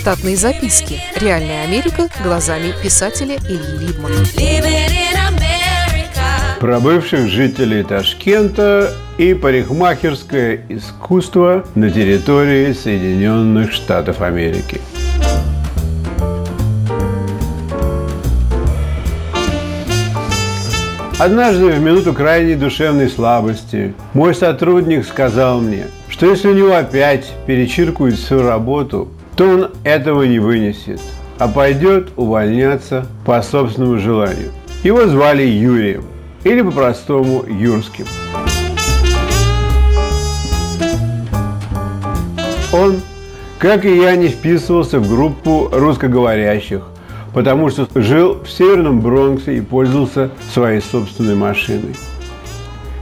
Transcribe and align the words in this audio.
Штатные 0.00 0.34
записки. 0.34 0.98
Реальная 1.14 1.62
Америка 1.62 2.08
глазами 2.24 2.72
писателя 2.82 3.36
Ильи 3.36 3.86
Либмана. 3.86 4.14
Про 6.58 6.80
бывших 6.80 7.28
жителей 7.28 7.84
Ташкента 7.84 8.94
и 9.18 9.34
парикмахерское 9.34 10.62
искусство 10.70 11.66
на 11.74 11.90
территории 11.90 12.72
Соединенных 12.72 13.72
Штатов 13.72 14.22
Америки. 14.22 14.80
Однажды, 21.18 21.72
в 21.72 21.80
минуту 21.80 22.14
крайней 22.14 22.54
душевной 22.54 23.10
слабости, 23.10 23.92
мой 24.14 24.34
сотрудник 24.34 25.04
сказал 25.04 25.60
мне, 25.60 25.88
что 26.08 26.24
если 26.24 26.48
у 26.48 26.54
него 26.54 26.74
опять 26.74 27.30
перечиркует 27.46 28.14
всю 28.14 28.40
работу, 28.40 29.10
то 29.36 29.48
он 29.48 29.70
этого 29.84 30.24
не 30.24 30.38
вынесет, 30.38 31.00
а 31.38 31.48
пойдет 31.48 32.10
увольняться 32.16 33.06
по 33.24 33.40
собственному 33.42 33.98
желанию. 33.98 34.50
Его 34.82 35.06
звали 35.06 35.42
Юрием, 35.42 36.04
или 36.44 36.62
по-простому 36.62 37.44
Юрским. 37.46 38.06
Он, 42.72 43.00
как 43.58 43.84
и 43.84 43.96
я, 43.96 44.16
не 44.16 44.28
вписывался 44.28 45.00
в 45.00 45.08
группу 45.08 45.68
русскоговорящих– 45.72 46.82
потому 47.32 47.70
что 47.70 47.88
жил 47.94 48.42
в 48.42 48.50
Северном 48.50 49.00
Бронксе 49.00 49.56
и 49.56 49.60
пользовался 49.60 50.30
своей 50.52 50.80
собственной 50.80 51.34
машиной. 51.34 51.94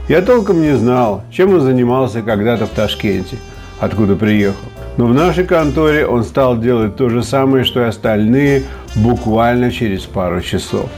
Я 0.07 0.21
толком 0.21 0.61
не 0.61 0.75
знал, 0.75 1.23
чем 1.31 1.53
он 1.53 1.61
занимался 1.61 2.21
когда-то 2.21 2.65
в 2.65 2.69
Ташкенте, 2.69 3.37
откуда 3.79 4.15
приехал. 4.15 4.57
Но 4.99 5.05
в 5.05 5.13
нашей 5.15 5.45
конторе 5.45 6.05
он 6.05 6.23
стал 6.23 6.59
делать 6.59 6.95
то 6.95 7.09
же 7.09 7.23
самое, 7.23 7.63
что 7.63 7.79
и 7.79 7.85
остальные, 7.85 8.65
буквально 8.97 9.71
через 9.71 10.01
пару 10.01 10.41
часов. 10.41 10.89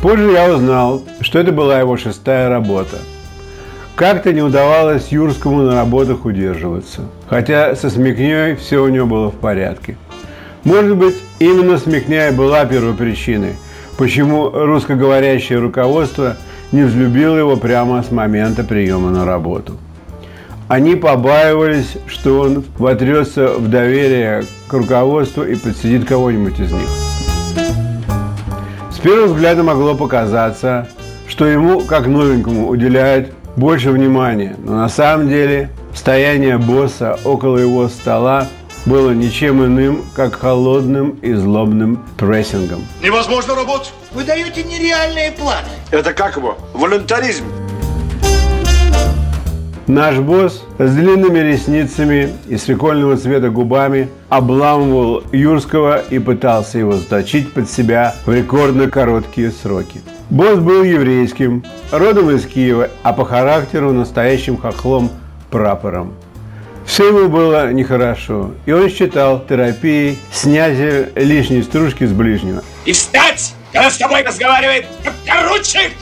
Позже 0.00 0.30
я 0.30 0.54
узнал, 0.54 1.02
что 1.20 1.38
это 1.38 1.52
была 1.52 1.80
его 1.80 1.98
шестая 1.98 2.48
работа. 2.48 2.98
Как-то 3.94 4.32
не 4.32 4.40
удавалось 4.40 5.08
Юрскому 5.08 5.62
на 5.62 5.74
работах 5.74 6.24
удерживаться, 6.24 7.02
хотя 7.28 7.74
со 7.76 7.90
смекней 7.90 8.54
все 8.54 8.82
у 8.82 8.88
него 8.88 9.06
было 9.06 9.30
в 9.30 9.34
порядке– 9.34 9.98
может 10.66 10.96
быть, 10.96 11.14
именно 11.38 11.78
смекняя 11.78 12.32
была 12.32 12.64
первопричиной, 12.64 13.54
почему 13.98 14.50
русскоговорящее 14.50 15.60
руководство 15.60 16.36
не 16.72 16.82
взлюбило 16.82 17.36
его 17.36 17.56
прямо 17.56 18.02
с 18.02 18.10
момента 18.10 18.64
приема 18.64 19.10
на 19.10 19.24
работу. 19.24 19.74
Они 20.68 20.96
побаивались, 20.96 21.96
что 22.08 22.40
он 22.40 22.64
вотрется 22.78 23.48
в 23.54 23.68
доверие 23.68 24.44
к 24.66 24.72
руководству 24.72 25.44
и 25.44 25.54
подсидит 25.54 26.08
кого-нибудь 26.08 26.58
из 26.58 26.72
них. 26.72 26.88
С 28.90 28.98
первого 28.98 29.26
взгляда 29.26 29.62
могло 29.62 29.94
показаться, 29.94 30.88
что 31.28 31.46
ему, 31.46 31.82
как 31.82 32.08
новенькому, 32.08 32.68
уделяют 32.68 33.30
больше 33.54 33.92
внимания, 33.92 34.56
но 34.58 34.74
на 34.74 34.88
самом 34.88 35.28
деле 35.28 35.70
стояние 35.94 36.58
босса 36.58 37.16
около 37.24 37.58
его 37.58 37.88
стола 37.88 38.48
было 38.86 39.12
ничем 39.12 39.64
иным, 39.64 40.04
как 40.14 40.34
холодным 40.34 41.10
и 41.22 41.32
злобным 41.34 42.04
прессингом. 42.18 42.84
Невозможно 43.02 43.54
работать. 43.54 43.92
Вы 44.12 44.24
даете 44.24 44.64
нереальные 44.64 45.30
планы. 45.32 45.68
Это 45.92 46.12
как 46.12 46.36
его? 46.36 46.58
Волонтаризм. 46.74 47.44
Наш 49.86 50.16
босс 50.18 50.64
с 50.78 50.94
длинными 50.94 51.38
ресницами 51.38 52.32
и 52.48 52.56
свекольного 52.56 53.16
цвета 53.16 53.50
губами 53.50 54.08
обламывал 54.28 55.22
Юрского 55.30 56.02
и 56.10 56.18
пытался 56.18 56.78
его 56.78 56.94
заточить 56.94 57.52
под 57.52 57.70
себя 57.70 58.16
в 58.26 58.34
рекордно 58.34 58.90
короткие 58.90 59.52
сроки. 59.52 60.00
Босс 60.28 60.58
был 60.58 60.82
еврейским, 60.82 61.64
родом 61.92 62.30
из 62.30 62.46
Киева, 62.46 62.90
а 63.04 63.12
по 63.12 63.24
характеру 63.24 63.92
настоящим 63.92 64.56
хохлом 64.56 65.08
прапором. 65.52 66.14
Все 66.84 67.06
ему 67.06 67.28
было 67.28 67.72
нехорошо, 67.72 68.50
и 68.64 68.72
он 68.72 68.88
считал 68.90 69.44
терапией 69.46 70.18
снятие 70.32 71.10
лишней 71.14 71.62
стружки 71.62 72.04
с 72.04 72.12
ближнего. 72.12 72.64
И 72.84 72.92
встать, 72.92 73.54
когда 73.72 73.88
с 73.88 73.98
тобой 73.98 74.24
разговаривает 74.24 74.86
поручик! 75.28 75.92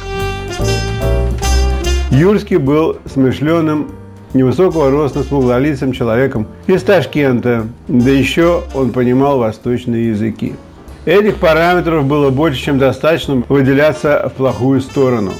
Юрский 2.15 2.59
был 2.59 2.99
смышленым, 3.07 3.91
невысокого 4.35 4.89
роста, 4.89 5.25
смуглолицым 5.25 5.91
человеком 5.91 6.47
из 6.69 6.85
Ташкента, 6.85 7.67
да 7.89 8.09
еще 8.09 8.63
он 8.73 8.93
понимал 8.93 9.39
восточные 9.41 10.11
языки. 10.11 10.55
Этих 11.07 11.39
параметров 11.39 12.07
было 12.07 12.31
больше, 12.31 12.61
чем 12.61 12.79
достаточно 12.79 13.43
выделяться 13.49 14.31
в 14.33 14.37
плохую 14.37 14.81
сторону. 14.81 15.33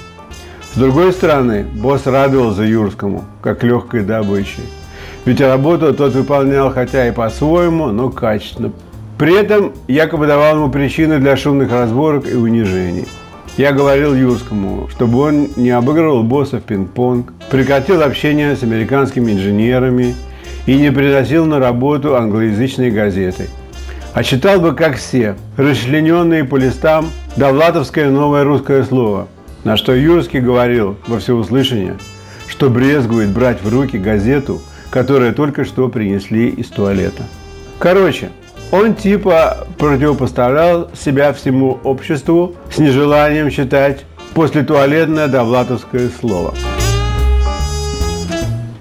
С 0.73 0.77
другой 0.77 1.13
стороны, 1.13 1.65
босс 1.77 2.07
радовал 2.07 2.51
за 2.51 2.65
Юрскому, 2.65 3.25
как 3.41 3.63
легкой 3.63 4.03
добычей. 4.03 4.65
Ведь 5.25 5.41
работу 5.41 5.95
тот 5.95 6.15
выполнял 6.15 6.73
хотя 6.73 7.07
и 7.07 7.13
по-своему, 7.13 7.93
но 7.93 8.11
качественно. 8.11 8.73
При 9.17 9.33
этом 9.33 9.75
якобы 9.87 10.27
давал 10.27 10.57
ему 10.57 10.71
причины 10.71 11.21
для 11.21 11.37
шумных 11.37 11.71
разборок 11.71 12.27
и 12.29 12.35
унижений. 12.35 13.07
Я 13.57 13.73
говорил 13.73 14.15
Юрскому, 14.15 14.89
чтобы 14.91 15.19
он 15.19 15.49
не 15.57 15.71
обыгрывал 15.71 16.23
босса 16.23 16.59
в 16.59 16.63
пинг-понг, 16.63 17.33
прекратил 17.51 18.03
общение 18.03 18.57
с 18.57 18.63
американскими 18.63 19.33
инженерами 19.33 20.15
и 20.67 20.77
не 20.77 20.91
приносил 20.91 21.47
на 21.47 21.59
работу 21.59 22.17
англоязычные 22.17 22.91
газеты. 22.91 23.49
А 24.13 24.23
читал 24.23 24.61
бы, 24.61 24.75
как 24.75 24.97
все, 24.97 25.37
расчлененные 25.57 26.45
по 26.45 26.57
листам, 26.57 27.07
довлатовское 27.37 28.11
новое 28.11 28.45
русское 28.45 28.85
слово, 28.85 29.29
на 29.65 29.77
что 29.77 29.95
Юрский 29.95 30.41
говорил 30.41 30.97
во 31.07 31.19
всеуслышание, 31.19 31.97
что 32.49 32.71
брезгует 32.71 33.31
брать 33.31 33.63
в 33.63 33.73
руки 33.73 33.99
газету– 33.99 34.61
которые 34.95 35.33
только 35.33 35.65
что 35.65 35.89
принесли 35.89 36.51
из 36.51 36.69
туалета. 36.69 37.25
Короче, 37.81 38.31
он 38.75 38.97
типа 38.97 39.69
противопоставлял 39.79 40.91
себя 40.95 41.33
всему 41.33 41.79
обществу 41.85 42.57
с 42.73 42.79
нежеланием 42.79 43.49
читать 43.49 44.05
после 44.35 44.65
туалетное 44.65 45.29
довлатовское 45.29 46.09
слово. 46.21 46.53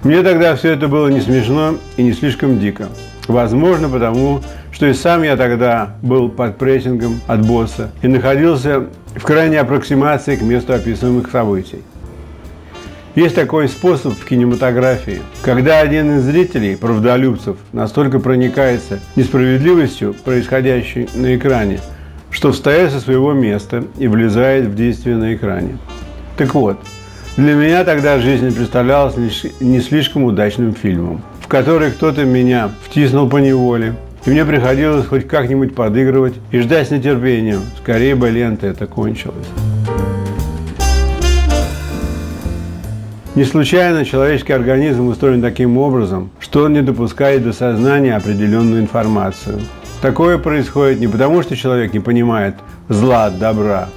Мне 0.02 0.22
тогда 0.22 0.56
все 0.56 0.72
это 0.72 0.88
было 0.88 1.06
не 1.06 1.20
смешно 1.20 1.76
и 1.96 2.02
не 2.02 2.12
слишком 2.12 2.58
дико. 2.58 2.88
Возможно, 3.28 3.88
потому 3.88 4.42
что 4.72 4.86
и 4.86 4.94
сам 4.94 5.22
я 5.22 5.36
тогда 5.36 5.94
был 6.02 6.28
под 6.28 6.58
прессингом 6.58 7.20
от 7.28 7.46
босса 7.46 7.92
и 8.02 8.08
находился 8.08 8.86
в 9.14 9.22
крайней 9.22 9.58
аппроксимации 9.58 10.34
к 10.34 10.42
месту 10.42 10.74
описываемых 10.74 11.30
событий. 11.30 11.84
Есть 13.14 13.36
такой 13.36 13.68
способ 13.68 14.14
в 14.14 14.24
кинематографии, 14.24 15.22
когда 15.42 15.78
один 15.78 16.16
из 16.16 16.24
зрителей, 16.24 16.76
правдолюбцев, 16.76 17.56
настолько 17.72 18.18
проникается 18.18 18.98
несправедливостью, 19.14 20.14
происходящей 20.24 21.08
на 21.14 21.36
экране, 21.36 21.78
что 22.32 22.50
встает 22.50 22.90
со 22.90 22.98
своего 22.98 23.32
места 23.32 23.84
и 23.98 24.08
влезает 24.08 24.66
в 24.66 24.74
действие 24.74 25.16
на 25.16 25.32
экране. 25.32 25.78
Так 26.36 26.54
вот, 26.56 26.76
для 27.36 27.54
меня 27.54 27.84
тогда 27.84 28.18
жизнь 28.18 28.52
представлялась 28.52 29.14
не 29.60 29.80
слишком 29.80 30.24
удачным 30.24 30.74
фильмом, 30.74 31.22
в 31.40 31.46
который 31.46 31.92
кто-то 31.92 32.24
меня 32.24 32.70
втиснул 32.82 33.28
по 33.28 33.36
неволе, 33.36 33.94
и 34.26 34.30
мне 34.30 34.44
приходилось 34.44 35.06
хоть 35.06 35.28
как-нибудь 35.28 35.76
подыгрывать 35.76 36.34
и 36.50 36.58
ждать 36.58 36.88
с 36.88 36.90
нетерпением, 36.90 37.60
скорее 37.80 38.16
бы 38.16 38.28
лента 38.28 38.66
это 38.66 38.88
кончилась. 38.88 39.46
Не 43.34 43.44
случайно 43.44 44.04
человеческий 44.04 44.52
организм 44.52 45.08
устроен 45.08 45.42
таким 45.42 45.76
образом, 45.76 46.30
что 46.38 46.62
он 46.64 46.72
не 46.72 46.82
допускает 46.82 47.42
до 47.42 47.52
сознания 47.52 48.14
определенную 48.14 48.80
информацию. 48.80 49.58
Такое 50.00 50.38
происходит 50.38 51.00
не 51.00 51.08
потому, 51.08 51.42
что 51.42 51.56
человек 51.56 51.92
не 51.92 51.98
понимает 51.98 52.54
зла 52.88 53.26
от 53.26 53.40
добра, 53.40 53.88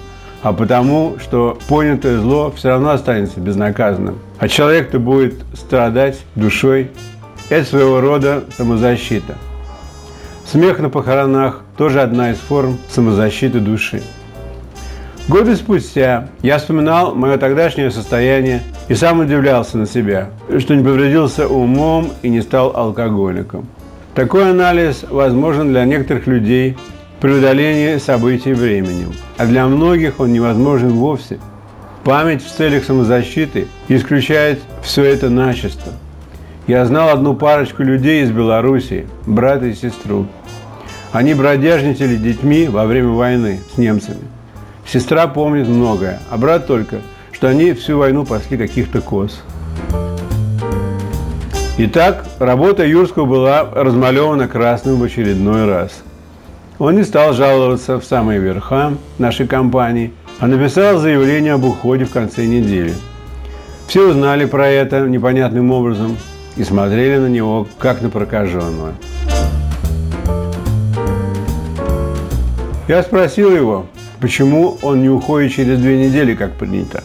а 0.41 0.53
потому, 0.53 1.17
что 1.21 1.59
понятое 1.69 2.17
зло 2.17 2.51
все 2.55 2.69
равно 2.69 2.89
останется 2.89 3.39
безнаказанным. 3.39 4.17
А 4.39 4.47
человек-то 4.47 4.97
будет 4.97 5.35
страдать 5.53 6.17
душой. 6.33 6.89
Это 7.49 7.69
своего 7.69 8.01
рода 8.01 8.43
самозащита. 8.57 9.35
Смех 10.51 10.79
на 10.79 10.89
похоронах 10.89 11.61
тоже 11.77 12.01
одна 12.01 12.31
из 12.31 12.37
форм 12.37 12.79
самозащиты 12.89 13.59
души. 13.59 14.01
Годы 15.27 15.57
спустя 15.57 16.29
я 16.41 16.57
вспоминал 16.57 17.13
мое 17.13 17.37
тогдашнее 17.37 17.91
состояние 17.91 18.63
и 18.87 18.95
сам 18.95 19.19
удивлялся 19.19 19.77
на 19.77 19.85
себя, 19.85 20.29
что 20.57 20.73
не 20.73 20.85
повредился 20.85 21.49
умом 21.49 22.11
и 22.21 22.29
не 22.29 22.39
стал 22.39 22.71
алкоголиком. 22.73 23.67
Такой 24.15 24.49
анализ 24.49 25.03
возможен 25.09 25.67
для 25.67 25.83
некоторых 25.83 26.27
людей 26.27 26.77
при 27.19 27.31
удалении 27.31 27.97
событий 27.97 28.53
временем, 28.53 29.11
а 29.37 29.45
для 29.45 29.67
многих 29.67 30.21
он 30.21 30.31
невозможен 30.31 30.91
вовсе. 30.93 31.39
Память 32.05 32.41
в 32.41 32.49
целях 32.49 32.85
самозащиты 32.85 33.67
исключает 33.89 34.61
все 34.81 35.03
это 35.03 35.29
начисто. 35.29 35.91
Я 36.67 36.85
знал 36.85 37.09
одну 37.09 37.35
парочку 37.35 37.83
людей 37.83 38.23
из 38.23 38.31
Белоруссии, 38.31 39.05
брата 39.25 39.65
и 39.65 39.73
сестру. 39.73 40.25
Они 41.11 41.33
бродяжничали 41.33 42.15
детьми 42.15 42.69
во 42.69 42.85
время 42.85 43.09
войны 43.09 43.59
с 43.73 43.77
немцами. 43.77 44.21
Сестра 44.87 45.27
помнит 45.27 45.67
многое, 45.67 46.19
а 46.29 46.37
брат 46.37 46.65
только, 46.65 47.01
что 47.33 47.49
они 47.49 47.73
всю 47.73 47.97
войну 47.97 48.25
пасли 48.25 48.57
каких-то 48.57 49.01
коз. 49.01 49.41
Итак, 51.77 52.25
работа 52.39 52.85
Юрского 52.85 53.25
была 53.25 53.63
размалевана 53.63 54.47
красным 54.47 54.99
в 54.99 55.03
очередной 55.03 55.65
раз. 55.65 56.03
Он 56.79 56.95
не 56.95 57.03
стал 57.03 57.33
жаловаться 57.33 57.99
в 57.99 58.05
самые 58.05 58.39
верха 58.39 58.93
нашей 59.17 59.45
компании, 59.45 60.13
а 60.39 60.47
написал 60.47 60.99
заявление 60.99 61.53
об 61.53 61.65
уходе 61.65 62.05
в 62.05 62.11
конце 62.11 62.45
недели. 62.45 62.93
Все 63.87 64.07
узнали 64.07 64.45
про 64.45 64.67
это 64.67 65.01
непонятным 65.01 65.71
образом 65.71 66.17
и 66.55 66.63
смотрели 66.63 67.17
на 67.17 67.27
него, 67.27 67.67
как 67.77 68.01
на 68.01 68.09
прокаженного. 68.09 68.93
Я 72.87 73.03
спросил 73.03 73.53
его, 73.53 73.85
почему 74.19 74.77
он 74.81 75.01
не 75.01 75.09
уходит 75.09 75.53
через 75.53 75.79
две 75.79 76.07
недели, 76.07 76.35
как 76.35 76.53
принято. 76.53 77.03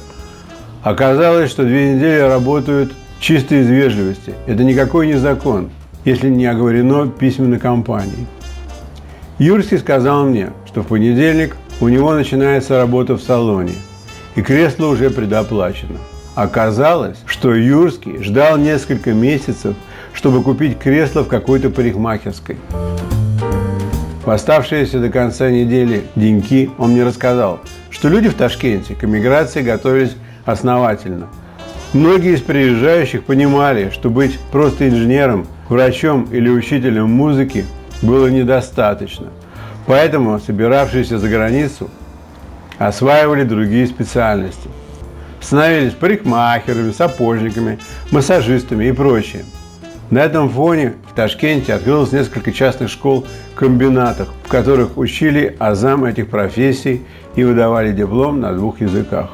Оказалось, 0.83 1.51
что 1.51 1.65
две 1.65 1.95
недели 1.95 2.21
работают 2.21 2.93
чисто 3.21 3.55
из 3.55 3.69
вежливости. 3.69 4.35
Это 4.47 4.65
никакой 4.65 5.07
не 5.07 5.15
закон, 5.15 5.71
если 6.05 6.29
не 6.29 6.47
оговорено 6.47 7.09
письменной 7.09 7.59
компанией. 7.59 8.27
Юрский 9.39 9.79
сказал 9.79 10.25
мне, 10.25 10.51
что 10.67 10.83
в 10.83 10.89
понедельник 10.89 11.57
у 11.81 11.89
него 11.89 12.13
начинается 12.15 12.79
работа 12.79 13.17
в 13.17 13.23
салоне, 13.23 13.75
и 14.35 14.43
кресло 14.43 14.87
уже 14.87 15.11
предоплачено. 15.11 15.99
Оказалось, 16.35 17.19
что 17.27 17.55
Юрский 17.55 18.23
ждал 18.23 18.57
несколько 18.57 19.13
месяцев, 19.13 19.75
чтобы 20.15 20.43
купить 20.43 20.79
кресло 20.79 21.23
в 21.23 21.29
какой-то 21.29 21.71
парикмахерской. 21.71 22.57
В 24.25 24.31
оставшиеся 24.31 25.01
до 25.01 25.09
конца 25.09 25.51
недели 25.51 26.05
деньки 26.15 26.71
он 26.79 26.93
мне 26.93 27.03
рассказал, 27.03 27.59
что 27.91 28.09
люди 28.09 28.29
в 28.29 28.35
Ташкенте 28.35 28.95
к 28.95 29.03
эмиграции 29.03 29.63
готовились 29.63 30.15
основательно. 30.45 31.27
Многие 31.93 32.35
из 32.35 32.41
приезжающих 32.41 33.25
понимали, 33.25 33.91
что 33.91 34.11
быть 34.11 34.39
просто 34.53 34.89
инженером, 34.89 35.49
врачом 35.69 36.29
или 36.31 36.49
учителем 36.49 37.11
музыки 37.11 37.67
было 38.01 38.29
недостаточно. 38.29 39.27
Поэтому 39.87 40.39
собиравшиеся 40.39 41.19
за 41.19 41.29
границу 41.29 41.91
осваивали 42.79 43.43
другие 43.43 43.89
специальности. 43.89 44.69
Становились 45.41 45.95
парикмахерами, 45.95 46.93
сапожниками, 46.93 47.81
массажистами 48.13 48.85
и 48.85 48.93
прочее. 48.93 49.45
На 50.13 50.19
этом 50.19 50.51
фоне 50.51 50.93
в 51.11 51.15
Ташкенте 51.15 51.73
открылось 51.73 52.13
несколько 52.13 52.53
частных 52.53 52.91
школ-комбинатов, 52.91 54.29
в 54.45 54.49
которых 54.49 54.99
учили 54.99 55.57
азам 55.59 56.05
этих 56.05 56.29
профессий 56.29 57.07
и 57.35 57.43
выдавали 57.43 57.93
диплом 57.93 58.39
на 58.39 58.53
двух 58.53 58.83
языках. 58.83 59.31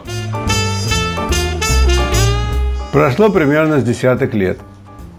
Прошло 2.92 3.28
примерно 3.28 3.80
с 3.80 3.82
десяток 3.82 4.34
лет. 4.34 4.60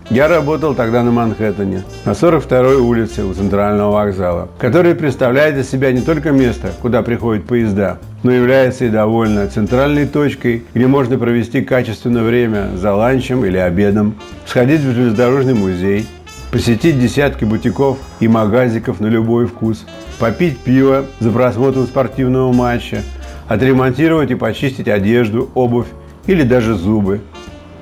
Я 0.09 0.27
работал 0.27 0.73
тогда 0.73 1.03
на 1.03 1.11
Манхэттене, 1.11 1.83
на 2.03 2.11
42-й 2.11 2.77
улице 2.77 3.25
у 3.25 3.33
Центрального 3.35 3.91
вокзала, 3.91 4.49
который 4.57 4.95
представляет 4.95 5.55
из 5.55 5.69
себя 5.69 5.91
не 5.91 6.01
только 6.01 6.31
место, 6.31 6.71
куда 6.81 7.03
приходят 7.03 7.45
поезда, 7.45 7.99
но 8.23 8.31
является 8.31 8.85
и 8.85 8.89
довольно 8.89 9.47
центральной 9.47 10.07
точкой, 10.07 10.63
где 10.73 10.87
можно 10.87 11.19
провести 11.19 11.61
качественное 11.61 12.23
время 12.23 12.71
за 12.75 12.95
ланчем 12.95 13.45
или 13.45 13.57
обедом, 13.57 14.15
сходить 14.47 14.81
в 14.81 14.95
железнодорожный 14.95 15.53
музей, 15.53 16.07
посетить 16.51 16.99
десятки 16.99 17.45
бутиков 17.45 17.99
и 18.19 18.27
магазиков 18.27 18.99
на 18.99 19.05
любой 19.05 19.45
вкус, 19.45 19.85
попить 20.17 20.57
пиво 20.57 21.05
за 21.19 21.29
просмотром 21.29 21.85
спортивного 21.85 22.51
матча, 22.51 23.03
отремонтировать 23.47 24.31
и 24.31 24.35
почистить 24.35 24.87
одежду, 24.87 25.51
обувь 25.53 25.87
или 26.25 26.41
даже 26.41 26.73
зубы, 26.73 27.21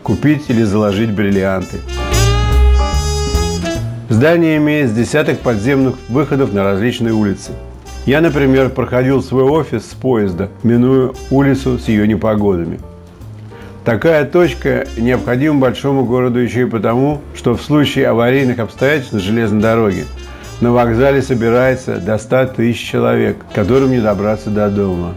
купить 0.03 0.49
или 0.49 0.63
заложить 0.63 1.11
бриллианты– 1.11 1.77
Здание 4.09 4.55
имеет 4.55 4.95
десяток 4.95 5.39
подземных 5.39 5.95
выходов 6.07 6.53
на 6.53 6.63
различные 6.63 7.13
улицы. 7.13 7.51
Я, 8.05 8.21
например, 8.21 8.69
проходил 8.69 9.21
свой 9.21 9.43
офис 9.43 9.83
с 9.83 9.93
поезда, 9.93 10.49
минуя 10.63 11.11
улицу 11.29 11.77
с 11.77 11.89
ее 11.89 12.07
непогодами. 12.07 12.79
Такая 13.83 14.23
точка 14.23 14.87
необходима 14.97 15.59
большому 15.59 16.05
городу 16.05 16.39
еще 16.39 16.61
и 16.61 16.69
потому, 16.69 17.19
что 17.35 17.53
в 17.53 17.61
случае 17.61 18.07
аварийных 18.07 18.59
обстоятельств 18.59 19.11
на 19.11 19.19
железной 19.19 19.61
дороге 19.61 20.05
на 20.61 20.71
вокзале 20.71 21.21
собирается 21.21 21.97
до 21.97 22.17
100 22.17 22.45
тысяч 22.55 22.79
человек, 22.79 23.35
которым 23.53 23.91
не 23.91 23.99
добраться 23.99 24.49
до 24.49 24.69
дома. 24.69 25.15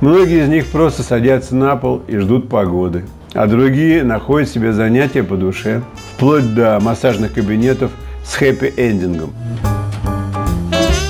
Многие 0.00 0.42
из 0.42 0.48
них 0.48 0.66
просто 0.66 1.04
садятся 1.04 1.54
на 1.54 1.76
пол 1.76 2.02
и 2.08 2.16
ждут 2.16 2.48
погоды, 2.48 3.04
а 3.34 3.46
другие 3.46 4.02
находят 4.04 4.48
себе 4.48 4.72
занятия 4.72 5.22
по 5.22 5.36
душе, 5.36 5.82
вплоть 6.14 6.54
до 6.54 6.78
массажных 6.80 7.32
кабинетов 7.34 7.92
с 8.24 8.36
хэппи-эндингом. 8.40 9.30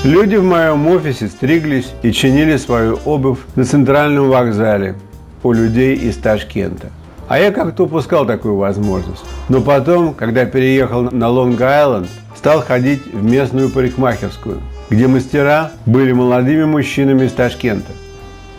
Люди 0.03 0.35
в 0.35 0.43
моем 0.43 0.87
офисе 0.87 1.27
стриглись 1.27 1.91
и 2.01 2.11
чинили 2.11 2.57
свою 2.57 2.99
обувь 3.05 3.39
на 3.55 3.63
центральном 3.63 4.29
вокзале 4.29 4.95
у 5.43 5.51
людей 5.51 5.95
из 5.95 6.17
Ташкента. 6.17 6.89
А 7.27 7.39
я 7.39 7.51
как-то 7.51 7.83
упускал 7.83 8.25
такую 8.25 8.57
возможность. 8.57 9.23
Но 9.47 9.61
потом, 9.61 10.13
когда 10.13 10.45
переехал 10.45 11.03
на 11.11 11.29
Лонг-Айленд, 11.29 12.07
стал 12.35 12.61
ходить 12.61 13.05
в 13.13 13.23
местную 13.23 13.69
парикмахерскую, 13.69 14.61
где 14.89 15.07
мастера 15.07 15.71
были 15.85 16.11
молодыми 16.11 16.65
мужчинами 16.65 17.25
из 17.25 17.31
Ташкента. 17.33 17.91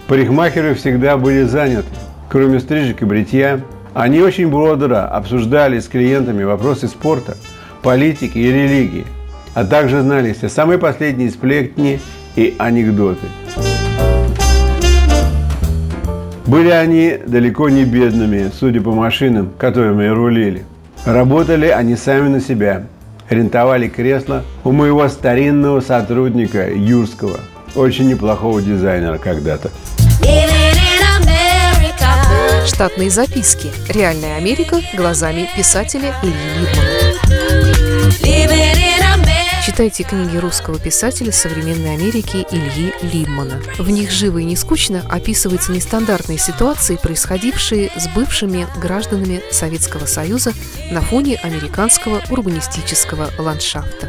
Парикмахеры 0.07 0.75
всегда 0.75 1.17
были 1.17 1.43
заняты. 1.43 1.89
Кроме 2.33 2.61
стрижек 2.61 3.03
и 3.03 3.05
бритья, 3.05 3.61
они 3.93 4.23
очень 4.23 4.49
бодро 4.49 5.05
обсуждали 5.07 5.79
с 5.79 5.87
клиентами 5.87 6.45
вопросы 6.45 6.89
спорта, 6.89 7.37
политики 7.83 8.39
и 8.39 8.51
религии, 8.51 9.05
а 9.53 9.67
также 9.67 10.01
знали 10.01 10.33
все 10.33 10.49
самые 10.49 10.79
последние 10.79 11.29
сплетни 11.29 12.01
и 12.35 12.55
анекдоты. 12.57 13.27
Были 16.47 16.71
они 16.71 17.19
далеко 17.27 17.69
не 17.69 17.85
бедными, 17.85 18.51
судя 18.59 18.81
по 18.81 18.93
машинам, 18.93 19.51
которыми 19.59 20.07
рулили. 20.07 20.65
Работали 21.05 21.67
они 21.67 21.97
сами 21.97 22.29
на 22.29 22.41
себя. 22.41 22.87
Рентовали 23.29 23.89
кресло 23.89 24.43
у 24.65 24.73
моего 24.73 25.07
старинного 25.09 25.81
сотрудника 25.81 26.73
Юрского, 26.73 27.41
очень 27.75 28.09
неплохого 28.09 28.63
дизайнера 28.63 29.19
когда-то. 29.19 29.71
Штатные 32.67 33.11
записки. 33.11 33.73
Реальная 33.89 34.37
Америка 34.37 34.81
глазами 34.95 35.49
писателя 35.57 36.15
Ильи 36.23 36.69
Либмана. 38.23 39.23
Читайте 39.65 40.05
книги 40.05 40.37
русского 40.37 40.79
писателя 40.79 41.33
современной 41.33 41.95
Америки 41.95 42.47
Ильи 42.51 42.95
Либмана. 43.03 43.61
В 43.79 43.91
них 43.91 44.11
живо 44.11 44.39
и 44.39 44.45
не 44.45 44.57
скучно 44.57 45.05
описываются 45.09 45.73
нестандартные 45.73 46.39
ситуации, 46.39 46.97
происходившие 46.97 47.91
с 47.97 48.09
бывшими 48.09 48.67
гражданами 48.81 49.43
Советского 49.51 50.07
Союза 50.07 50.53
на 50.91 51.01
фоне 51.01 51.37
американского 51.43 52.23
урбанистического 52.31 53.31
ландшафта 53.39 54.09